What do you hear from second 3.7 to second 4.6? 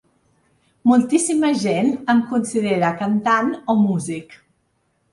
o músic.